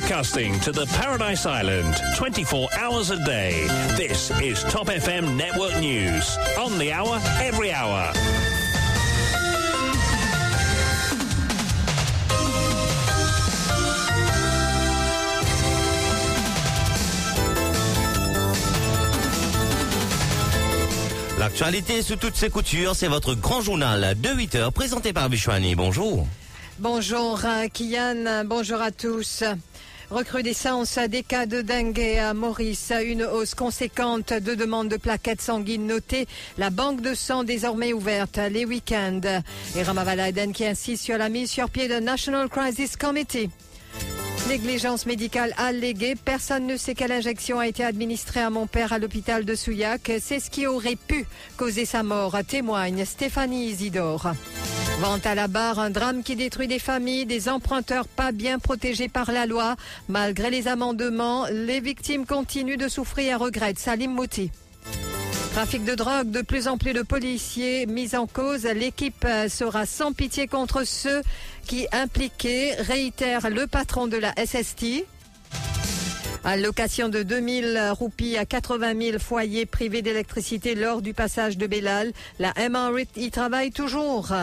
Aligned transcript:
broadcasting 0.00 0.58
to 0.60 0.72
the 0.72 0.86
Paradise 0.86 1.46
Island 1.46 1.94
24 2.16 2.68
hours 2.78 3.10
a 3.10 3.22
day. 3.24 3.66
This 3.96 4.30
is 4.40 4.62
Top 4.64 4.86
FM 4.86 5.36
Network 5.36 5.78
News. 5.78 6.38
On 6.58 6.78
the 6.78 6.92
hour, 6.92 7.18
every 7.40 7.70
hour. 7.72 8.12
L'actualité 21.38 22.02
sous 22.02 22.16
toutes 22.16 22.36
ses 22.36 22.50
coutures, 22.50 22.94
c'est 22.94 23.08
votre 23.08 23.34
grand 23.34 23.60
journal 23.60 24.14
de 24.18 24.30
8 24.30 24.54
heures 24.56 24.72
présenté 24.72 25.12
par 25.12 25.28
Bichouani. 25.28 25.74
Bonjour. 25.74 26.26
Bonjour 26.78 27.40
euh, 27.44 27.66
Kian, 27.68 28.44
bonjour 28.46 28.80
à 28.80 28.90
tous. 28.90 29.44
Recrudescence 30.10 30.98
des 30.98 31.22
cas 31.22 31.46
de 31.46 31.62
dengue 31.62 32.18
à 32.18 32.34
Maurice, 32.34 32.92
une 33.04 33.22
hausse 33.22 33.54
conséquente 33.54 34.32
de 34.32 34.56
demandes 34.56 34.88
de 34.88 34.96
plaquettes 34.96 35.40
sanguines 35.40 35.86
notées. 35.86 36.26
La 36.58 36.70
banque 36.70 37.00
de 37.00 37.14
sang 37.14 37.44
désormais 37.44 37.92
ouverte 37.92 38.40
les 38.50 38.64
week-ends. 38.64 39.20
Et 39.76 39.82
Ramavalaiden 39.84 40.52
qui 40.52 40.66
insiste 40.66 41.04
sur 41.04 41.16
la 41.16 41.28
mise 41.28 41.48
sur 41.48 41.70
pied 41.70 41.86
de 41.86 42.00
National 42.00 42.48
Crisis 42.48 42.96
Committee. 42.96 43.50
Négligence 44.48 45.06
médicale 45.06 45.54
alléguée. 45.56 46.16
Personne 46.16 46.66
ne 46.66 46.76
sait 46.76 46.94
quelle 46.94 47.12
injection 47.12 47.60
a 47.60 47.68
été 47.68 47.84
administrée 47.84 48.40
à 48.40 48.50
mon 48.50 48.66
père 48.66 48.92
à 48.92 48.98
l'hôpital 48.98 49.44
de 49.44 49.54
Souillac. 49.54 50.10
C'est 50.20 50.40
ce 50.40 50.50
qui 50.50 50.66
aurait 50.66 50.96
pu 50.96 51.24
causer 51.56 51.84
sa 51.84 52.02
mort, 52.02 52.36
témoigne 52.48 53.04
Stéphanie 53.04 53.66
Isidore. 53.68 54.32
Vente 55.00 55.24
à 55.24 55.34
la 55.34 55.48
barre, 55.48 55.78
un 55.78 55.88
drame 55.88 56.22
qui 56.22 56.36
détruit 56.36 56.68
des 56.68 56.78
familles, 56.78 57.24
des 57.24 57.48
emprunteurs 57.48 58.06
pas 58.06 58.32
bien 58.32 58.58
protégés 58.58 59.08
par 59.08 59.32
la 59.32 59.46
loi. 59.46 59.76
Malgré 60.10 60.50
les 60.50 60.68
amendements, 60.68 61.46
les 61.50 61.80
victimes 61.80 62.26
continuent 62.26 62.76
de 62.76 62.86
souffrir, 62.86 63.40
regrette 63.40 63.78
Salim 63.78 64.12
Mouti. 64.12 64.50
Trafic 65.54 65.86
de 65.86 65.94
drogue, 65.94 66.30
de 66.30 66.42
plus 66.42 66.68
en 66.68 66.76
plus 66.76 66.92
de 66.92 67.00
policiers 67.00 67.86
mis 67.86 68.14
en 68.14 68.26
cause. 68.26 68.64
L'équipe 68.64 69.26
sera 69.48 69.86
sans 69.86 70.12
pitié 70.12 70.46
contre 70.46 70.84
ceux 70.84 71.22
qui 71.64 71.86
impliqués, 71.92 72.74
réitère 72.74 73.48
le 73.48 73.66
patron 73.66 74.06
de 74.06 74.18
la 74.18 74.34
SST. 74.36 75.06
Allocation 76.44 77.08
de 77.08 77.22
2000 77.22 77.92
roupies 77.92 78.36
à 78.36 78.44
80 78.44 78.92
000 79.00 79.18
foyers 79.18 79.64
privés 79.64 80.02
d'électricité 80.02 80.74
lors 80.74 81.00
du 81.00 81.14
passage 81.14 81.56
de 81.56 81.66
Bellal. 81.66 82.12
La 82.38 82.52
MRIT 82.68 83.16
y 83.16 83.30
travaille 83.30 83.70
toujours. 83.70 84.34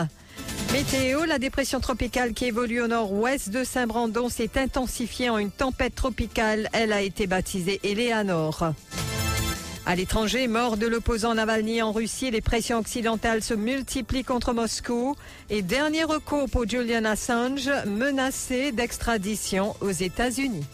Météo, 0.72 1.24
la 1.24 1.38
dépression 1.38 1.80
tropicale 1.80 2.34
qui 2.34 2.44
évolue 2.44 2.82
au 2.82 2.88
nord-ouest 2.88 3.48
de 3.48 3.64
Saint-Brandon 3.64 4.28
s'est 4.28 4.50
intensifiée 4.56 5.30
en 5.30 5.38
une 5.38 5.50
tempête 5.50 5.94
tropicale. 5.94 6.68
Elle 6.74 6.92
a 6.92 7.00
été 7.00 7.26
baptisée 7.26 7.80
Eleanor. 7.82 8.72
À 9.86 9.96
l'étranger, 9.96 10.46
mort 10.46 10.76
de 10.76 10.86
l'opposant 10.86 11.34
Navalny 11.34 11.80
en 11.80 11.92
Russie, 11.92 12.30
les 12.30 12.42
pressions 12.42 12.78
occidentales 12.78 13.42
se 13.42 13.54
multiplient 13.54 14.24
contre 14.24 14.52
Moscou. 14.52 15.16
Et 15.48 15.62
dernier 15.62 16.04
recours 16.04 16.50
pour 16.50 16.68
Julian 16.68 17.06
Assange, 17.06 17.70
menacé 17.86 18.70
d'extradition 18.70 19.74
aux 19.80 19.90
États-Unis. 19.90 20.66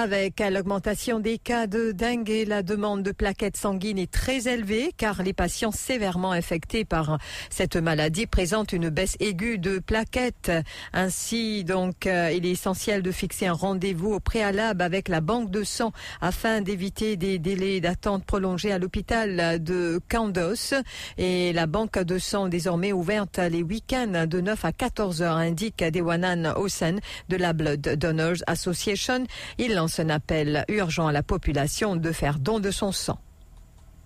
Avec 0.00 0.38
l'augmentation 0.38 1.18
des 1.18 1.38
cas 1.38 1.66
de 1.66 1.90
dengue, 1.90 2.44
la 2.46 2.62
demande 2.62 3.02
de 3.02 3.10
plaquettes 3.10 3.56
sanguines 3.56 3.98
est 3.98 4.12
très 4.12 4.46
élevée 4.46 4.92
car 4.96 5.24
les 5.24 5.32
patients 5.32 5.72
sévèrement 5.72 6.30
infectés 6.30 6.84
par 6.84 7.18
cette 7.50 7.74
maladie 7.74 8.26
présentent 8.26 8.72
une 8.72 8.90
baisse 8.90 9.16
aiguë 9.18 9.58
de 9.58 9.80
plaquettes. 9.80 10.52
Ainsi, 10.92 11.64
donc, 11.64 12.06
euh, 12.06 12.30
il 12.32 12.46
est 12.46 12.52
essentiel 12.52 13.02
de 13.02 13.10
fixer 13.10 13.48
un 13.48 13.54
rendez-vous 13.54 14.12
au 14.12 14.20
préalable 14.20 14.82
avec 14.82 15.08
la 15.08 15.20
banque 15.20 15.50
de 15.50 15.64
sang 15.64 15.90
afin 16.20 16.60
d'éviter 16.60 17.16
des 17.16 17.40
délais 17.40 17.80
d'attente 17.80 18.24
prolongés 18.24 18.70
à 18.70 18.78
l'hôpital 18.78 19.60
de 19.60 20.00
Candos. 20.08 20.74
Et 21.16 21.52
la 21.52 21.66
banque 21.66 21.98
de 21.98 22.18
sang 22.18 22.46
désormais 22.46 22.92
ouverte 22.92 23.38
les 23.38 23.64
week-ends 23.64 24.26
de 24.28 24.40
9 24.40 24.64
à 24.64 24.70
14 24.70 25.22
heures 25.22 25.38
indique 25.38 25.82
Dewanan 25.82 26.52
Hossein 26.54 26.98
de 27.28 27.36
la 27.36 27.52
Blood 27.52 27.80
Donors 27.80 28.44
Association. 28.46 29.24
Il 29.58 29.74
lance 29.74 29.87
un 29.98 30.10
appel 30.10 30.64
urgent 30.68 31.06
à 31.06 31.12
la 31.12 31.22
population 31.22 31.96
de 31.96 32.12
faire 32.12 32.38
don 32.38 32.60
de 32.60 32.70
son 32.70 32.92
sang. 32.92 33.18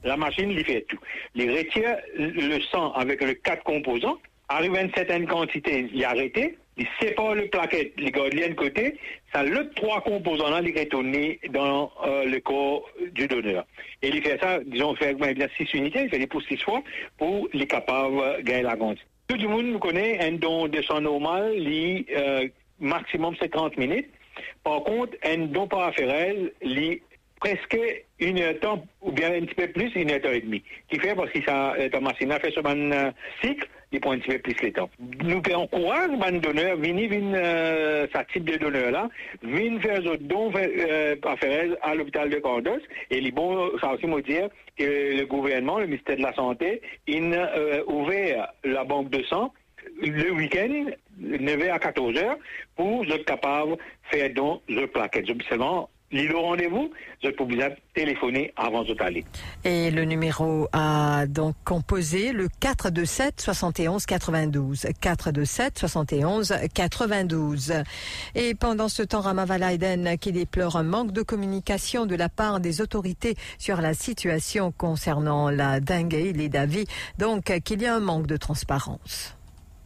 La 0.04 0.16
machine 0.16 0.52
lui 0.52 0.64
fait 0.64 0.84
tout. 0.88 0.98
Il 1.34 1.50
retire 1.50 1.96
le 2.16 2.60
sang 2.70 2.92
avec 2.92 3.22
les 3.22 3.36
quatre 3.36 3.62
composants, 3.62 4.18
arrive 4.48 4.74
à 4.74 4.82
une 4.82 4.92
certaine 4.92 5.26
quantité, 5.26 5.88
il 5.92 6.04
arrête, 6.04 6.38
il 6.76 6.86
sépare 7.00 7.34
le 7.34 7.48
plaquette, 7.48 7.92
il 7.98 8.10
garde 8.10 8.32
de 8.32 8.54
côté, 8.54 8.98
ça 9.32 9.42
le 9.42 9.70
trois 9.74 10.00
composants 10.00 10.50
là, 10.50 10.60
il 10.64 10.76
retourne 10.78 11.12
dans 11.50 11.92
euh, 12.04 12.24
le 12.24 12.40
corps 12.40 12.88
du 13.12 13.28
donneur. 13.28 13.66
Et 14.00 14.08
il 14.08 14.22
fait 14.22 14.38
ça, 14.40 14.58
disons, 14.64 14.94
fait 14.96 15.14
bien 15.14 15.48
six 15.56 15.72
unités, 15.74 16.04
il 16.04 16.10
fait 16.10 16.18
les 16.18 16.26
pour 16.26 16.42
six 16.42 16.56
fois 16.56 16.82
pour 17.18 17.48
les 17.52 17.66
capables 17.66 18.38
de 18.38 18.42
gagner 18.42 18.62
la 18.62 18.76
quantité. 18.76 19.06
Tout 19.28 19.36
le 19.36 19.48
monde 19.48 19.78
connaît 19.80 20.20
un 20.20 20.32
don 20.32 20.66
de 20.68 20.82
sang 20.82 21.00
normal, 21.00 21.54
il 21.56 22.04
euh, 22.16 22.48
maximum 22.80 23.36
50 23.36 23.76
minutes. 23.78 24.08
Par 24.64 24.82
contre, 24.84 25.16
un 25.24 25.46
don 25.46 25.66
paraphérèle 25.66 26.52
lit 26.62 27.02
presque 27.42 27.78
une 28.20 28.38
heure 28.38 28.78
ou 29.00 29.10
bien 29.10 29.32
un 29.32 29.40
petit 29.40 29.54
peu 29.54 29.66
plus, 29.68 29.90
une 29.96 30.10
heure 30.10 30.32
et 30.32 30.40
demie. 30.40 30.62
Qui 30.88 30.98
fait 31.00 31.14
parce 31.14 31.30
que 31.30 31.42
ça, 31.44 31.74
la 31.92 32.00
machine 32.00 32.30
a 32.30 32.38
fait 32.38 32.52
ce 32.52 32.60
un 32.64 33.12
cycle, 33.42 33.68
il 33.90 34.00
prend 34.00 34.12
un 34.12 34.18
petit 34.18 34.30
peu 34.30 34.38
plus 34.38 34.62
le 34.62 34.72
temps. 34.72 34.90
Nous 35.24 35.42
encourageons 35.54 36.18
les 36.30 36.38
donneurs, 36.38 36.76
venir, 36.76 37.10
venir, 37.10 37.34
euh, 37.36 38.06
ce 38.14 38.32
type 38.32 38.44
de 38.44 38.56
donneur-là, 38.56 39.08
venir 39.42 39.82
faire 39.82 40.00
des 40.00 40.18
dons 40.18 40.52
euh, 40.56 41.16
à 41.82 41.94
l'hôpital 41.94 42.30
de 42.30 42.36
Cordos. 42.38 42.80
Et 43.10 43.20
les 43.20 43.32
bon, 43.32 43.70
ça 43.80 43.92
aussi 43.92 44.06
me 44.06 44.22
dire 44.22 44.48
que 44.78 45.18
le 45.18 45.26
gouvernement, 45.26 45.78
le 45.78 45.86
ministère 45.86 46.16
de 46.16 46.22
la 46.22 46.34
Santé, 46.34 46.80
il 47.06 47.34
a 47.34 47.56
euh, 47.56 47.82
ouvert 47.86 48.52
la 48.64 48.84
banque 48.84 49.10
de 49.10 49.22
sang 49.24 49.52
le 50.00 50.30
week-end, 50.32 50.90
9h 51.20 51.70
à 51.70 51.78
14h, 51.78 52.36
pour 52.76 53.04
être 53.04 53.24
capable 53.24 53.72
de 53.72 53.78
faire 54.10 54.30
don 54.34 54.60
de 54.68 54.86
plaquettes. 54.86 55.26
Seulement, 55.48 55.88
le 56.12 56.36
rendez-vous, 56.36 56.90
je 57.22 57.30
peux 57.30 57.44
vous 57.44 57.58
téléphoner 57.94 58.52
avant 58.56 58.84
de 58.84 58.94
aller. 59.02 59.24
Et 59.64 59.90
le 59.90 60.04
numéro 60.04 60.68
a 60.72 61.26
donc 61.26 61.56
composé 61.64 62.32
le 62.32 62.48
427 62.60 63.40
71 63.40 64.04
92. 64.04 64.88
427 65.00 65.78
71 65.78 66.54
92. 66.74 67.72
Et 68.34 68.54
pendant 68.54 68.88
ce 68.88 69.02
temps, 69.02 69.22
Ramavalaiden 69.22 70.18
qui 70.18 70.32
déplore 70.32 70.76
un 70.76 70.82
manque 70.82 71.12
de 71.12 71.22
communication 71.22 72.04
de 72.04 72.14
la 72.14 72.28
part 72.28 72.60
des 72.60 72.82
autorités 72.82 73.34
sur 73.58 73.80
la 73.80 73.94
situation 73.94 74.70
concernant 74.70 75.48
la 75.48 75.80
dengue, 75.80 76.12
il 76.12 76.42
est 76.42 76.50
d'avis 76.50 76.84
donc 77.18 77.58
qu'il 77.64 77.80
y 77.80 77.86
a 77.86 77.94
un 77.94 78.00
manque 78.00 78.26
de 78.26 78.36
transparence. 78.36 79.34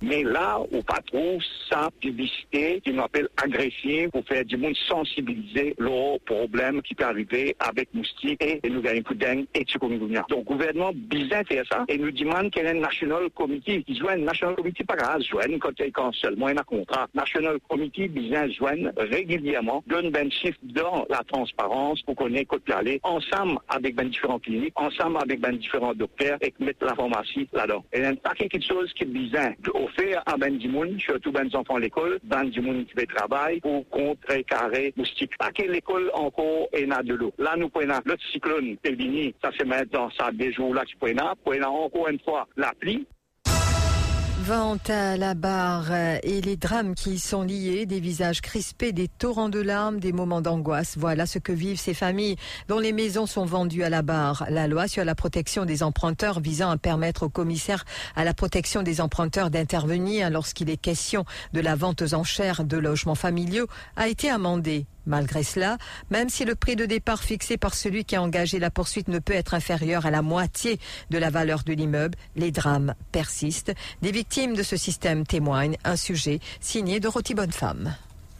Mais 0.02 0.22
là, 0.22 0.58
au 0.58 0.82
pas 0.82 1.00
trop 1.06 1.38
sa 1.70 1.90
publicité 2.00 2.80
qui 2.84 2.92
m'appelle 2.92 3.28
agressive 3.42 4.10
pour 4.10 4.24
faire 4.26 4.44
du 4.44 4.56
monde 4.56 4.76
sensibiliser 4.88 5.74
leurs 5.78 6.20
problèmes 6.26 6.82
qui 6.82 6.94
peuvent 6.94 7.08
arriver 7.08 7.56
avec 7.58 7.92
moustique 7.94 8.42
et 8.42 8.60
nous 8.68 8.82
gagnons 8.82 9.02
coup 9.02 9.14
et 9.54 9.64
chikungunya. 9.66 10.24
Donc, 10.28 10.40
le 10.40 10.56
gouvernement 10.56 10.92
bizarre 10.94 11.44
fait 11.48 11.62
ça 11.70 11.84
et 11.88 11.96
nous 11.96 12.10
demande 12.10 12.50
qu'il 12.50 12.62
y 12.62 12.66
ait 12.66 12.70
un 12.70 12.80
national 12.80 13.30
committee. 13.34 13.84
Ils 13.88 13.98
jouent 13.98 14.08
un 14.08 14.18
national 14.18 14.56
committee 14.56 14.84
pas 14.84 14.96
grave, 14.96 15.22
joignent 15.22 15.58
quand 15.58 15.70
il 15.78 15.86
y 15.86 15.92
seulement 16.12 16.46
un 16.48 16.54
contrat. 16.56 17.06
National 17.14 17.58
committee 17.68 18.08
bizarre 18.08 18.50
joignent 18.50 18.92
régulièrement, 18.96 19.82
donne 19.86 20.10
ben 20.10 20.30
chiffre 20.30 20.58
dans 20.62 21.06
la 21.08 21.22
transparence 21.24 22.02
pour 22.02 22.16
qu'on 22.16 22.32
ait 22.34 22.44
côté 22.44 22.72
aller 22.72 23.00
ensemble 23.02 23.58
avec 23.68 23.94
ben 23.94 24.08
différents 24.08 24.38
cliniques, 24.38 24.74
ensemble 24.76 25.18
avec 25.22 25.40
ben 25.40 25.56
différents 25.56 25.94
docteurs 25.94 26.38
et 26.42 26.52
mettre 26.58 26.84
la 26.84 26.94
pharmacie 26.94 27.48
là-dedans. 27.52 27.84
Et 27.92 27.98
il 27.98 28.02
y 28.02 28.06
a 28.06 28.08
un 28.10 28.14
paquet 28.14 28.48
de 28.52 28.62
choses 28.62 28.92
qui 28.92 29.04
est 29.04 29.06
bizarre 29.06 29.52
offert 29.86 30.22
à 30.26 30.36
ben 30.36 30.56
du 30.56 30.68
monde, 30.68 30.98
surtout 31.00 31.32
ben 31.32 31.48
enfants 31.54 31.76
à 31.76 31.80
l'école, 31.80 32.18
ben 32.24 32.44
du 32.44 32.60
monde 32.60 32.86
qui 32.86 32.92
fait 32.92 33.06
travail 33.06 33.60
pour 33.60 33.88
contrecarrer 33.90 34.92
moustique. 34.96 35.32
À 35.38 35.50
quelle 35.52 35.74
école 35.74 36.10
encore 36.14 36.68
est 36.72 36.86
de 36.86 37.14
l'eau? 37.14 37.32
Là, 37.38 37.54
nous 37.56 37.68
prenons 37.68 38.00
le 38.04 38.14
cyclone, 38.32 38.76
c'est 38.84 38.96
fini, 38.96 39.34
ça 39.42 39.50
met 39.64 39.84
dans 39.86 40.10
ça 40.10 40.30
des 40.32 40.52
jours 40.52 40.74
là, 40.74 40.84
tu 40.84 40.96
prenons, 40.96 41.32
prenons 41.44 41.84
encore 41.84 42.08
une 42.08 42.20
fois 42.20 42.46
la 42.56 42.72
pluie, 42.78 43.06
Vente 44.46 44.90
à 44.90 45.16
la 45.16 45.34
barre 45.34 45.92
et 45.92 46.40
les 46.40 46.56
drames 46.56 46.94
qui 46.94 47.14
y 47.14 47.18
sont 47.18 47.42
liés, 47.42 47.84
des 47.84 47.98
visages 47.98 48.40
crispés, 48.40 48.92
des 48.92 49.08
torrents 49.08 49.48
de 49.48 49.58
larmes, 49.58 49.98
des 49.98 50.12
moments 50.12 50.40
d'angoisse. 50.40 50.94
Voilà 50.96 51.26
ce 51.26 51.40
que 51.40 51.50
vivent 51.50 51.80
ces 51.80 51.94
familles 51.94 52.36
dont 52.68 52.78
les 52.78 52.92
maisons 52.92 53.26
sont 53.26 53.44
vendues 53.44 53.82
à 53.82 53.90
la 53.90 54.02
barre. 54.02 54.46
La 54.48 54.68
loi 54.68 54.86
sur 54.86 55.04
la 55.04 55.16
protection 55.16 55.64
des 55.64 55.82
emprunteurs 55.82 56.38
visant 56.38 56.70
à 56.70 56.76
permettre 56.76 57.24
au 57.24 57.28
commissaire 57.28 57.84
à 58.14 58.22
la 58.22 58.34
protection 58.34 58.84
des 58.84 59.00
emprunteurs 59.00 59.50
d'intervenir 59.50 60.30
lorsqu'il 60.30 60.70
est 60.70 60.76
question 60.76 61.24
de 61.52 61.58
la 61.58 61.74
vente 61.74 62.02
aux 62.02 62.14
enchères 62.14 62.62
de 62.62 62.76
logements 62.76 63.16
familiaux 63.16 63.66
a 63.96 64.06
été 64.06 64.30
amendée. 64.30 64.86
Malgré 65.06 65.42
cela, 65.42 65.78
même 66.10 66.28
si 66.28 66.44
le 66.44 66.54
prix 66.54 66.76
de 66.76 66.84
départ 66.84 67.22
fixé 67.22 67.56
par 67.56 67.74
celui 67.74 68.04
qui 68.04 68.16
a 68.16 68.22
engagé 68.22 68.58
la 68.58 68.70
poursuite 68.70 69.08
ne 69.08 69.18
peut 69.18 69.32
être 69.32 69.54
inférieur 69.54 70.04
à 70.04 70.10
la 70.10 70.22
moitié 70.22 70.78
de 71.10 71.18
la 71.18 71.30
valeur 71.30 71.62
de 71.62 71.72
l'immeuble, 71.72 72.18
les 72.34 72.50
drames 72.50 72.94
persistent. 73.12 73.72
Des 74.02 74.12
victimes 74.12 74.54
de 74.54 74.62
ce 74.62 74.76
système 74.76 75.26
témoignent. 75.26 75.76
Un 75.84 75.96
sujet 75.96 76.40
signé 76.60 77.00
Dorothy 77.00 77.34
Bonnefemme. 77.34 77.94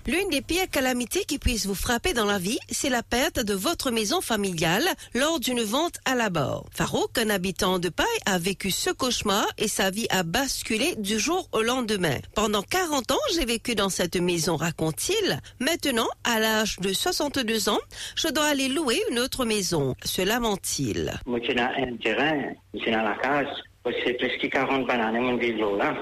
L'une 0.08 0.28
des 0.30 0.40
pires 0.40 0.70
calamités 0.70 1.24
qui 1.24 1.40
puissent 1.40 1.66
vous 1.66 1.74
frapper 1.74 2.12
dans 2.12 2.26
la 2.26 2.38
vie, 2.38 2.60
c'est 2.70 2.90
la 2.90 3.02
perte 3.02 3.40
de 3.40 3.54
votre 3.54 3.90
maison 3.90 4.20
familiale 4.20 4.84
lors 5.14 5.40
d'une 5.40 5.62
vente 5.62 5.98
à 6.04 6.14
la 6.14 6.30
bord. 6.30 6.64
Farouk, 6.70 7.18
un 7.18 7.28
habitant 7.28 7.80
de 7.80 7.88
Paille, 7.88 8.06
a 8.24 8.38
vécu 8.38 8.70
ce 8.70 8.90
cauchemar 8.90 9.44
et 9.58 9.66
sa 9.66 9.90
vie 9.90 10.06
a 10.10 10.22
basculé 10.22 10.94
du 10.98 11.18
jour 11.18 11.48
au 11.50 11.60
lendemain. 11.60 12.18
Pendant 12.36 12.62
40 12.62 13.10
ans, 13.10 13.26
j'ai 13.34 13.44
vécu 13.44 13.74
dans 13.74 13.88
cette 13.88 14.14
maison, 14.14 14.54
raconte-t-il. 14.54 15.40
Maintenant, 15.58 16.08
à 16.22 16.38
l'âge 16.38 16.78
de 16.78 16.92
62 16.92 17.68
ans, 17.68 17.80
je 18.14 18.28
dois 18.28 18.46
aller 18.46 18.68
louer 18.68 19.02
une 19.10 19.18
autre 19.18 19.44
maison. 19.44 19.96
Se 20.04 20.22
lament-il. 20.22 21.14
Moi, 21.26 21.40
j'ai 21.42 21.58
un 21.58 21.96
terrain, 21.96 22.52
j'ai 22.74 22.92
dans 22.92 23.02
la 23.02 23.16
case. 23.16 23.48
C'est 24.04 24.14
presque 24.14 24.48
40 24.50 24.86
bananes, 24.86 25.20
mon 25.20 25.36
vélo 25.36 25.76
là. 25.76 25.94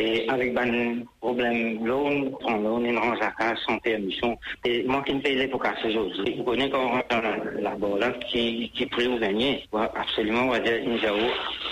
Et 0.00 0.26
avec 0.30 0.56
un 0.56 1.02
problème 1.20 1.84
loan, 1.84 2.32
on 2.44 2.56
loan, 2.56 2.98
range 2.98 3.18
à 3.20 3.32
casa 3.32 3.54
sans 3.66 3.78
permission. 3.80 4.38
Et 4.64 4.82
moi 4.84 5.02
qui 5.06 5.14
me 5.14 5.20
paye 5.20 5.46
casser 5.62 5.88
aujourd'hui. 5.88 6.36
Vous 6.38 6.44
connaissez 6.44 6.70
quand 6.70 6.86
on 6.86 6.88
rentre 6.88 7.08
dans 7.10 7.20
la, 7.20 7.36
la 7.60 7.98
là, 7.98 8.12
qui, 8.30 8.70
qui 8.74 8.86
prie 8.86 9.06
ou 9.08 9.18
gagner. 9.18 9.68
Absolument, 9.74 10.44
on 10.44 10.50
va 10.52 10.60
dire, 10.60 10.76
une 10.76 10.98
jao, 10.98 11.16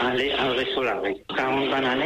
aller 0.01 0.31
en 0.39 0.51
resto 0.55 0.83
là. 0.83 1.01
40 1.35 1.71
bananes, 1.71 2.03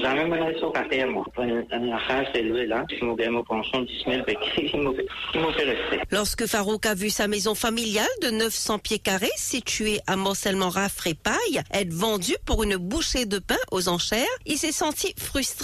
jamais 0.00 0.40
un 0.40 0.44
resto 0.44 0.72
à 0.76 0.84
terre, 0.84 1.08
moi. 1.08 1.24
La 1.36 1.98
case, 2.06 2.26
c'est 2.32 2.42
loué 2.42 2.66
là. 2.66 2.84
Je 2.88 3.14
gagne 3.16 3.30
mon 3.30 3.42
pension 3.42 3.82
10 3.82 4.04
000, 4.06 4.22
il 4.74 4.80
m'a 4.80 5.52
fait 5.52 5.64
rester. 5.64 6.00
Lorsque 6.12 6.46
Farouk 6.46 6.86
a 6.86 6.94
vu 6.94 7.10
sa 7.10 7.26
maison 7.26 7.56
familiale 7.56 8.06
de 8.22 8.30
900 8.30 8.78
pieds 8.78 9.00
carrés 9.00 9.26
située 9.36 9.98
à 10.06 10.14
Morcellement 10.14 10.68
Raffré 10.68 11.14
Paille 11.14 11.62
être 11.72 11.92
vendue 11.92 12.36
pour 12.46 12.62
une 12.62 12.76
bouchée 12.76 13.26
de 13.26 13.38
pain 13.38 13.56
aux 13.72 13.88
enchères, 13.88 14.24
il 14.46 14.56
s'est 14.56 14.72
senti 14.72 15.14
frustré 15.18 15.63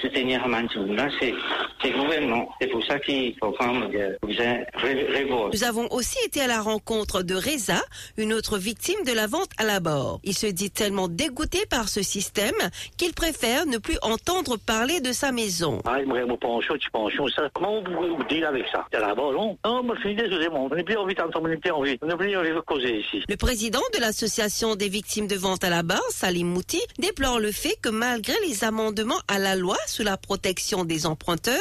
soutenir 0.00 0.46
là, 0.48 1.08
c'est 1.20 1.32
le 1.84 1.98
gouvernement. 1.98 2.48
C'est 2.60 2.68
pour 2.68 2.84
ça 2.86 2.98
qu'il 2.98 3.34
faut 3.38 3.50
vraiment 3.52 3.86
revoir. 3.86 5.50
Nous 5.52 5.64
avons 5.64 5.86
aussi 5.90 6.18
été 6.24 6.40
à 6.40 6.46
la 6.46 6.60
rencontre 6.60 7.22
de 7.22 7.34
Reza, 7.34 7.82
une 8.16 8.32
autre 8.32 8.58
victime 8.58 9.02
de 9.06 9.12
la 9.12 9.26
vente 9.26 9.50
à 9.58 9.64
la 9.64 9.80
bord. 9.80 10.20
Il 10.24 10.34
se 10.34 10.46
dit 10.46 10.70
tellement 10.70 11.08
dégoûté 11.08 11.66
par 11.68 11.88
ce 11.88 12.02
système 12.02 12.54
qu'il 12.96 13.12
préfère 13.12 13.66
ne 13.66 13.78
plus 13.78 13.98
entendre 14.02 14.56
parler 14.56 15.00
de 15.00 15.12
sa 15.12 15.32
maison. 15.32 15.80
Ah, 15.84 15.98
il 16.00 16.06
me 16.06 16.26
dit, 16.26 16.36
pension, 16.38 16.76
tu 16.76 16.90
pension, 16.90 17.26
ça. 17.28 17.48
Comment 17.54 17.82
vous 17.82 18.16
vous 18.16 18.24
dites 18.24 18.44
avec 18.44 18.64
ça? 18.72 18.86
C'est 18.92 19.00
là-bas, 19.00 19.32
non? 19.32 19.58
Non, 19.64 19.82
mais 19.82 19.94
je 19.96 20.00
suis 20.00 20.14
désolé, 20.14 20.48
on 20.50 20.68
n'a 20.68 20.82
plus 20.82 20.96
envie 20.96 21.14
d'entendre, 21.14 21.42
on 21.44 21.48
n'a 21.48 21.56
plus 21.56 21.70
envie. 21.70 21.98
On 22.02 22.06
n'a 22.06 22.16
plus 22.16 22.36
envie 22.36 22.50
de 22.50 22.60
causer 22.60 23.00
ici. 23.00 23.22
Le 23.28 23.36
président 23.36 23.82
de 23.94 24.00
l'association 24.00 24.76
des 24.76 24.88
victimes 24.88 25.26
de 25.26 25.36
vente 25.36 25.64
à 25.64 25.70
la 25.70 25.82
barre, 25.82 26.02
Salim 26.10 26.48
Mouti, 26.48 26.80
déplore 26.98 27.40
le 27.40 27.52
fait 27.52 27.76
que 27.82 27.88
malgré 27.88 28.34
les 28.46 28.64
amendements 28.64 29.20
à 29.28 29.38
la 29.38 29.56
loi 29.56 29.76
sous 29.86 30.02
la 30.02 30.16
protection 30.16 30.84
des 30.84 31.06
emprunteurs, 31.06 31.54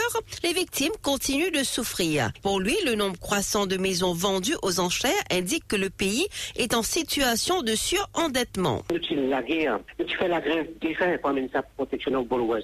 les 0.43 0.53
victimes 0.53 0.93
continuent 1.01 1.51
de 1.51 1.63
souffrir. 1.63 2.31
Pour 2.41 2.59
lui, 2.59 2.75
le 2.85 2.95
nombre 2.95 3.19
croissant 3.19 3.65
de 3.65 3.77
maisons 3.77 4.13
vendues 4.13 4.55
aux 4.61 4.79
enchères 4.79 5.11
indique 5.31 5.67
que 5.67 5.75
le 5.75 5.89
pays 5.89 6.27
est 6.55 6.73
en 6.73 6.83
situation 6.83 7.61
de 7.61 7.75
surendettement. 7.75 8.83
Tu 9.01 9.15
la 9.15 9.41
guerre, 9.41 9.79
tu 9.97 10.17
fais 10.17 10.27
la 10.27 10.41
grève, 10.41 10.67
tu 10.79 10.93
fais 10.95 11.19
quand 11.21 11.33
même 11.33 11.49
sa 11.51 11.61
protection 11.61 12.13
au 12.15 12.23
Bolouez. 12.23 12.63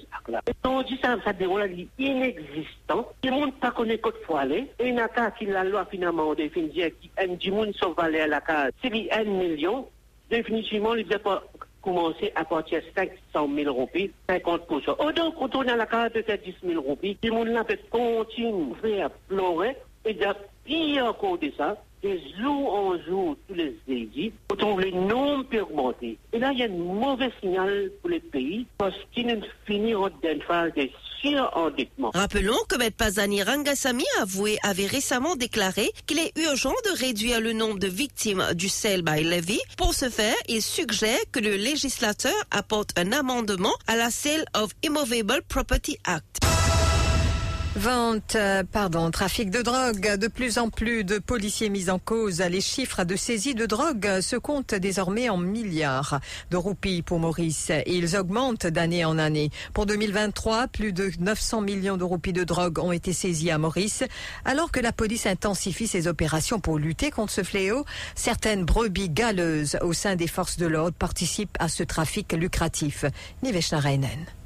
On 0.64 0.82
dit 0.82 0.98
ça, 1.02 1.16
ça 1.24 1.32
déroule 1.32 1.68
inexistant. 1.98 3.08
Le 3.24 3.30
monde 3.30 3.54
pas 3.54 3.70
connaît 3.70 3.98
qu'autre 3.98 4.22
fois 4.24 4.40
aller. 4.40 4.70
Et 4.78 4.88
une 4.88 4.98
attaque 4.98 5.38
qui 5.38 5.46
la 5.46 5.64
loi 5.64 5.86
finalement 5.90 6.28
on 6.28 6.34
définit 6.34 6.70
qui 6.70 7.10
aime 7.16 7.36
du 7.36 7.50
monde 7.50 7.72
sauve 7.80 7.98
à 7.98 8.08
la 8.08 8.40
case. 8.40 8.72
C'est 8.82 8.90
1 9.12 9.24
million. 9.24 9.86
Définitivement, 10.30 10.94
il 10.94 11.06
ne 11.08 11.16
pas 11.16 11.42
commencer 11.82 12.32
à 12.34 12.44
partir 12.44 12.80
de 12.80 12.84
500 13.34 13.48
000 13.54 13.72
roupies, 13.72 14.10
50%. 14.28 14.96
Oh, 14.98 15.12
donc, 15.12 15.34
on 15.38 15.60
a 15.68 15.76
la 15.76 15.86
carte 15.86 16.14
de 16.14 16.20
10 16.22 16.54
000 16.64 16.82
roupies, 16.82 17.16
le 17.22 17.30
monde 17.30 17.48
là 17.48 17.64
peut 17.64 17.78
continuer 17.90 19.02
à 19.02 19.08
pleurer 19.08 19.76
et 20.04 20.14
de 20.14 20.26
pire 20.64 21.06
encore 21.06 21.38
de 21.38 21.50
ça, 21.56 21.76
de 22.02 22.18
jour 22.40 22.74
en 22.74 22.98
jour, 22.98 23.36
tous 23.46 23.54
les 23.54 23.76
édits, 23.88 24.32
on 24.50 24.56
trouve 24.56 24.80
les 24.80 24.92
nombres 24.92 25.44
peut. 25.44 26.18
Et 26.32 26.38
là, 26.38 26.52
il 26.52 26.58
y 26.58 26.62
a 26.62 26.66
un 26.66 26.68
mauvais 26.68 27.30
signal 27.40 27.90
pour 28.00 28.10
les 28.10 28.20
pays 28.20 28.66
parce 28.78 28.96
qu'ils 29.12 29.26
ne 29.26 29.36
finiront 29.66 30.10
d'une 30.22 30.40
phase 30.42 30.72
de 30.74 30.88
Rappelons 32.14 32.58
que 32.68 32.82
M. 32.82 32.90
Pazani 32.90 33.42
Rangasamy 33.42 34.04
avoué 34.20 34.58
avait 34.62 34.86
récemment 34.86 35.36
déclaré 35.36 35.90
qu'il 36.06 36.18
est 36.18 36.32
urgent 36.38 36.74
de 36.84 36.98
réduire 36.98 37.40
le 37.40 37.52
nombre 37.52 37.78
de 37.78 37.88
victimes 37.88 38.44
du 38.54 38.68
sell 38.68 39.02
by 39.02 39.22
levy. 39.22 39.60
Pour 39.76 39.94
ce 39.94 40.08
faire, 40.08 40.36
il 40.48 40.62
suggère 40.62 41.18
que 41.32 41.40
le 41.40 41.56
législateur 41.56 42.34
apporte 42.50 42.98
un 42.98 43.12
amendement 43.12 43.74
à 43.86 43.96
la 43.96 44.10
Sale 44.10 44.44
of 44.54 44.70
Immovable 44.82 45.42
Property 45.48 45.98
Act. 46.04 46.40
Vente, 47.76 48.34
euh, 48.34 48.64
pardon, 48.64 49.12
trafic 49.12 49.48
de 49.48 49.62
drogue. 49.62 50.16
De 50.16 50.26
plus 50.26 50.58
en 50.58 50.70
plus 50.70 51.04
de 51.04 51.20
policiers 51.20 51.68
mis 51.68 51.88
en 51.88 52.00
cause. 52.00 52.40
Les 52.40 52.60
chiffres 52.60 53.04
de 53.04 53.14
saisie 53.14 53.54
de 53.54 53.64
drogue 53.64 54.20
se 54.20 54.34
comptent 54.34 54.74
désormais 54.74 55.28
en 55.28 55.36
milliards 55.36 56.18
de 56.50 56.56
roupies 56.56 57.02
pour 57.02 57.20
Maurice. 57.20 57.70
Et 57.70 57.94
ils 57.96 58.16
augmentent 58.16 58.66
d'année 58.66 59.04
en 59.04 59.18
année. 59.18 59.50
Pour 59.72 59.86
2023, 59.86 60.66
plus 60.66 60.92
de 60.92 61.12
900 61.20 61.60
millions 61.60 61.96
de 61.96 62.02
roupies 62.02 62.32
de 62.32 62.42
drogue 62.42 62.80
ont 62.80 62.90
été 62.90 63.12
saisies 63.12 63.52
à 63.52 63.58
Maurice. 63.58 64.02
Alors 64.44 64.72
que 64.72 64.80
la 64.80 64.92
police 64.92 65.26
intensifie 65.26 65.86
ses 65.86 66.08
opérations 66.08 66.58
pour 66.58 66.76
lutter 66.76 67.12
contre 67.12 67.32
ce 67.32 67.44
fléau, 67.44 67.84
certaines 68.16 68.64
brebis 68.64 69.10
galeuses 69.10 69.78
au 69.80 69.92
sein 69.92 70.16
des 70.16 70.26
forces 70.26 70.56
de 70.56 70.66
l'ordre 70.66 70.96
participent 70.98 71.56
à 71.60 71.68
ce 71.68 71.84
trafic 71.84 72.32
lucratif. 72.32 73.04
Reinen. 73.72 74.39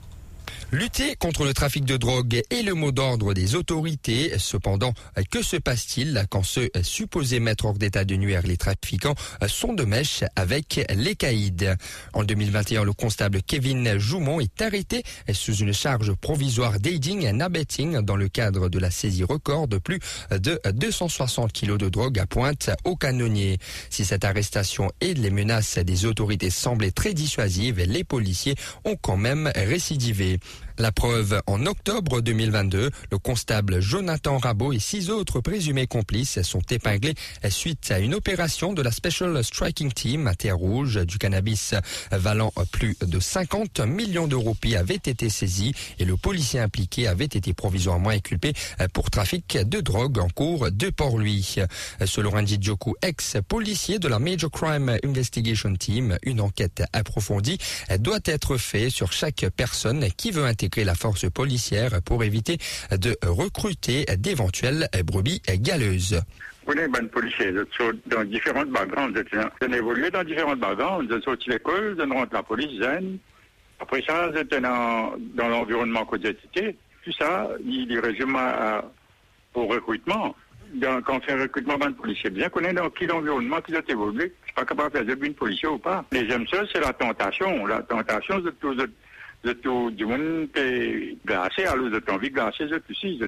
Lutter 0.75 1.15
contre 1.15 1.45
le 1.45 1.55
trafic 1.55 1.85
de 1.85 1.97
drogue 1.97 2.43
est 2.51 2.63
le 2.63 2.75
mot 2.75 2.91
d'ordre 2.91 3.33
des 3.33 3.55
autorités. 3.55 4.33
Cependant, 4.41 4.93
que 5.31 5.41
se 5.41 5.57
passe-t-il 5.57 6.27
quand 6.31 6.43
ceux 6.43 6.69
supposés 6.83 7.39
mettre 7.39 7.67
hors 7.67 7.75
d'état 7.75 8.05
de 8.05 8.17
nuire 8.17 8.43
les 8.45 8.57
trafiquants 8.57 9.15
sont 9.47 9.73
de 9.73 9.85
mèche 9.85 10.25
avec 10.35 10.85
les 10.93 11.15
caïds? 11.15 11.77
En 12.13 12.25
2021, 12.25 12.83
le 12.83 12.93
constable 12.93 13.41
Kevin 13.43 13.99
Joumont 13.99 14.41
est 14.41 14.63
arrêté 14.63 15.05
sous 15.33 15.55
une 15.55 15.73
charge 15.73 16.13
provisoire 16.15 16.81
d'aiding 16.81 17.29
and 17.29 17.39
abetting 17.39 18.01
dans 18.01 18.17
le 18.17 18.27
cadre 18.27 18.69
de 18.69 18.81
la 18.81 18.91
saisie 18.91 19.23
record 19.23 19.69
de 19.69 19.79
plus 19.79 20.01
de 20.33 20.61
260 20.73 21.53
kilos 21.53 21.79
de 21.79 21.89
drogue 21.89 22.19
à 22.19 22.27
pointe 22.27 22.71
au 22.83 22.97
canonnier. 22.97 23.59
Si 23.91 24.05
cette 24.05 24.25
arrestation 24.25 24.91
et 25.01 25.15
les 25.15 25.31
menaces 25.31 25.79
des 25.79 26.05
autorités 26.05 26.51
semblaient 26.51 26.91
très 26.91 27.15
dissuasives, 27.15 27.81
les 27.81 28.03
policiers 28.03 28.57
ont 28.85 28.97
quand 28.97 29.17
même 29.17 29.53
récidivé. 29.55 30.41
La 30.77 30.91
preuve, 30.91 31.41
en 31.47 31.67
octobre 31.67 32.21
2022, 32.21 32.91
le 33.13 33.19
constable 33.19 33.79
Jonathan 33.79 34.39
Rabot 34.39 34.73
et 34.73 34.81
six 34.81 35.09
autres 35.09 35.41
présumés 35.41 35.87
complices 35.87 36.43
sont 36.43 36.63
épinglés 36.69 37.15
suite 37.49 37.93
à 37.93 38.01
une 38.01 38.13
opération 38.13 38.73
de 38.73 38.83
la 38.83 38.91
Special 38.91 39.45
Striking 39.45 39.93
Team 39.93 40.27
à 40.27 40.35
Terre 40.35 40.57
Rouge. 40.57 40.97
Du 41.07 41.19
cannabis 41.19 41.75
valant 42.11 42.53
plus 42.73 42.97
de 43.07 43.21
50 43.21 43.81
millions 43.87 44.27
de 44.27 44.35
roupies 44.35 44.75
avait 44.75 44.97
été 44.97 45.29
saisi 45.29 45.75
et 46.01 46.05
le 46.05 46.17
policier 46.17 46.59
impliqué 46.59 47.07
avait 47.07 47.25
été 47.25 47.55
provisoirement 47.55 48.11
inculpé 48.11 48.53
pour 48.93 49.13
trafic 49.13 49.57
de 49.57 49.81
drogue 49.81 50.19
en 50.19 50.29
cours 50.29 50.73
de 50.73 50.91
Port-Louis. 50.91 51.59
Selon 52.05 52.31
Randy 52.31 52.59
Djoku, 52.61 52.97
ex-policier 53.01 54.01
de 54.01 54.09
la 54.09 54.19
Major 54.19 54.51
Crime 54.51 54.97
Investigation 55.05 55.73
Team, 55.77 56.19
une 56.25 56.41
enquête 56.41 56.83
approfondie 56.93 57.59
doit 58.01 58.19
être 58.25 58.57
faite 58.57 58.91
sur 58.91 59.13
chaque 59.13 59.47
personne 59.57 60.09
qui 60.17 60.33
veut 60.33 60.45
intégrer 60.45 60.64
la 60.77 60.95
force 60.95 61.31
policière 61.31 62.03
pour 62.05 62.25
éviter 62.25 62.59
de 62.91 63.17
recruter 63.27 64.05
d'éventuelles 64.17 64.89
brebis 65.05 65.43
galeuses. 65.59 66.21
Vous 66.67 66.73
êtes 66.73 66.91
bon 66.91 67.07
policier, 67.09 67.51
vous 67.51 67.61
êtes 67.61 68.09
dans 68.09 68.25
différentes 68.25 68.71
backgrounds, 68.71 69.13
vous 69.13 69.21
êtes 69.21 69.73
évolué 69.75 70.11
dans 70.11 70.25
différentes 70.25 70.61
backgrounds, 70.61 71.07
sorti 71.23 71.49
de 71.49 71.55
l'école, 71.55 71.97
êtes 72.01 72.13
rentré 72.13 72.29
la 72.33 72.43
police, 72.43 72.81
zen. 72.81 73.19
Après 73.81 74.03
ça, 74.07 74.29
vous 74.29 74.39
êtes 74.39 74.55
dans, 74.55 75.13
l'environnement 75.37 76.07
que 76.07 76.17
êtes 76.27 76.39
Tout 77.05 77.13
ça, 77.13 77.51
il 77.67 77.99
résume 77.99 78.37
à, 78.37 78.83
au 79.53 79.67
recrutement. 79.67 80.35
Quand 80.81 81.17
on 81.17 81.21
fait 81.21 81.33
un 81.33 81.43
recrutement 81.43 81.77
d'un 81.77 81.93
policier, 81.93 82.31
bien 82.31 82.49
connaître 82.49 82.83
dans 82.83 82.91
quel 82.91 83.13
environnement 83.13 83.59
vous 83.69 83.75
êtes 83.75 83.91
évolué. 83.91 84.33
Je 84.41 84.47
suis 84.47 84.55
pas 84.55 84.65
capable 84.65 84.93
de 84.93 85.05
faire 85.05 85.17
de 85.17 85.29
policier 85.35 85.69
ou 85.69 85.79
pas. 85.79 86.05
Les 86.13 86.27
j'aime 86.27 86.47
ça, 86.49 86.63
c'est 86.73 86.81
la 86.81 86.93
tentation. 86.93 87.67
La 87.67 87.83
tentation, 87.83 88.43
c'est 88.43 88.59
êtes 88.81 88.91
tout 89.53 89.91
du 89.91 90.07
monde 90.07 90.49
qui 90.55 90.61
est 90.61 91.17
glacé, 91.25 91.65
alors 91.65 91.89
vous 91.89 91.95
êtes 91.95 92.09
envie 92.11 92.31
de 92.31 92.35
glacer, 92.35 92.67
vous 92.67 92.75
êtes 92.75 92.91
aussi, 92.91 93.21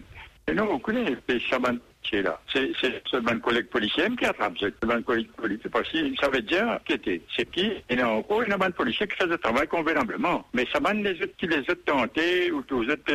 Et 0.49 0.55
non, 0.55 0.67
vous 0.67 0.79
connaissez 0.79 1.17
les 1.29 1.41
chaman 1.41 1.79
qui 2.09 2.17
est 2.17 2.23
là. 2.23 2.41
C'est 2.53 2.71
seulement 3.11 3.33
un 3.33 3.39
collègue 3.39 3.67
policier 3.67 4.05
qui 4.19 4.25
attrape. 4.25 4.55
C'est 4.61 4.75
seulement 4.81 4.97
un 4.97 5.03
collègue 5.03 5.31
policier 5.33 5.71
parce 5.71 5.89
qu'il 5.89 6.17
savait 6.19 6.43
déjà 6.43 6.81
qui 6.85 6.95
était. 6.95 7.21
C'est 7.37 7.51
qui? 7.51 7.73
Il 7.91 7.99
y 7.99 8.03
a 8.03 8.09
encore 8.09 8.43
une 8.43 8.55
bande 8.55 8.75
policier 8.75 9.07
qui 9.07 9.17
fait 9.17 9.27
le 9.27 9.39
travail 9.39 9.67
convenablement. 9.69 10.47
Mais 10.55 10.67
ça 10.73 10.81
man 10.81 11.03
les 11.03 11.21
autres 11.23 11.37
qui 11.37 11.47
les 11.47 11.61
autres 11.61 11.85
tentés 11.85 12.51
ou 12.53 12.63
tous 12.63 12.83
les 12.83 12.93
autres 12.93 13.15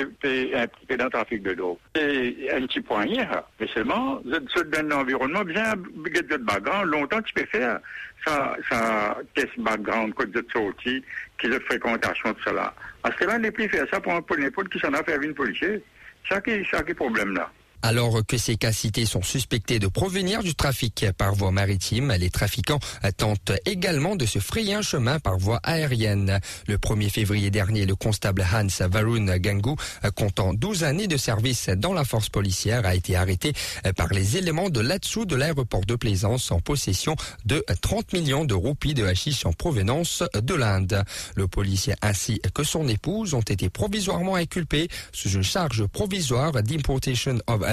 impliqués 0.55 0.97
dans 0.97 1.05
le 1.05 1.11
trafic 1.11 1.43
de 1.43 1.53
drogue. 1.53 1.77
C'est 1.95 2.51
un 2.51 2.65
petit 2.67 2.81
point 2.81 3.05
hier. 3.05 3.43
Mais 3.59 3.67
seulement, 3.73 4.21
vous 4.23 4.33
êtes 4.33 4.49
sur 4.49 4.63
un 4.77 4.91
environnement 4.91 5.43
bien, 5.43 5.73
de 5.75 6.37
background. 6.37 6.91
Longtemps, 6.91 7.21
tu 7.21 7.33
peux 7.33 7.45
faire 7.45 7.79
ça, 8.25 8.55
ça, 8.69 9.17
test 9.33 9.51
background, 9.57 10.13
code 10.13 10.31
de 10.31 10.45
sortie, 10.53 11.03
qui 11.39 11.47
de 11.47 11.59
fréquentation 11.59 12.31
de 12.31 12.37
cela. 12.45 12.73
Parce 13.01 13.15
que 13.15 13.25
là, 13.25 13.39
n'est 13.39 13.51
plus 13.51 13.67
faire 13.67 13.85
ça 13.91 13.99
pour 13.99 14.13
un 14.13 14.21
n'importe 14.37 14.69
qui 14.69 14.79
s'en 14.79 14.93
a 14.93 15.03
fait 15.03 15.17
une 15.23 15.33
policier. 15.33 15.81
Ça 16.29 16.39
qui, 16.39 16.63
ça 16.69 16.83
qui 16.83 16.91
est 16.91 16.95
problème 16.95 17.33
là. 17.33 17.51
Alors 17.83 18.21
que 18.27 18.37
ces 18.37 18.57
cas 18.57 18.71
cités 18.71 19.05
sont 19.05 19.23
suspectés 19.23 19.79
de 19.79 19.87
provenir 19.87 20.43
du 20.43 20.53
trafic 20.53 21.07
par 21.17 21.33
voie 21.33 21.51
maritime, 21.51 22.13
les 22.19 22.29
trafiquants 22.29 22.79
tentent 23.17 23.53
également 23.65 24.15
de 24.15 24.27
se 24.27 24.37
frayer 24.37 24.75
un 24.75 24.83
chemin 24.83 25.19
par 25.19 25.37
voie 25.39 25.59
aérienne. 25.63 26.39
Le 26.67 26.77
1er 26.77 27.09
février 27.09 27.49
dernier, 27.49 27.87
le 27.87 27.95
constable 27.95 28.45
Hans 28.53 28.87
Varun 28.87 29.37
Gangu, 29.37 29.75
comptant 30.15 30.53
12 30.53 30.83
années 30.83 31.07
de 31.07 31.17
service 31.17 31.69
dans 31.69 31.93
la 31.93 32.03
force 32.03 32.29
policière, 32.29 32.85
a 32.85 32.93
été 32.93 33.15
arrêté 33.15 33.53
par 33.95 34.09
les 34.09 34.37
éléments 34.37 34.69
de 34.69 34.79
là-dessous 34.79 35.25
de 35.25 35.35
l'aéroport 35.35 35.85
de 35.85 35.95
Plaisance 35.95 36.51
en 36.51 36.59
possession 36.59 37.15
de 37.45 37.65
30 37.81 38.13
millions 38.13 38.45
de 38.45 38.53
roupies 38.53 38.93
de 38.93 39.05
hashish 39.05 39.45
en 39.45 39.53
provenance 39.53 40.23
de 40.35 40.53
l'Inde. 40.53 41.03
Le 41.35 41.47
policier 41.47 41.95
ainsi 42.03 42.41
que 42.53 42.63
son 42.63 42.87
épouse 42.87 43.33
ont 43.33 43.41
été 43.41 43.69
provisoirement 43.69 44.35
inculpés 44.35 44.87
sous 45.11 45.29
une 45.29 45.43
charge 45.43 45.87
provisoire 45.87 46.51
d'importation 46.63 47.39
of 47.47 47.70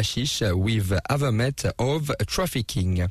with 0.54 0.94
avamet 1.08 1.66
of 1.78 2.12
trafficking. 2.26 3.06